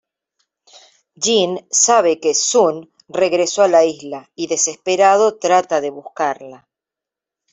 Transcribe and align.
Jin 1.23 1.51
sabe 1.79 2.19
que 2.19 2.33
Sun 2.33 2.89
regresó 3.07 3.61
a 3.61 3.67
la 3.67 3.85
isla 3.85 4.31
y 4.35 4.47
desesperado 4.47 5.37
trata 5.37 5.79
de 5.79 5.91
buscarla. 5.91 6.67